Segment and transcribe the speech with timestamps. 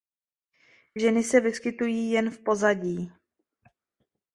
[0.95, 3.11] Ženy se vyskytují jen v pozadí.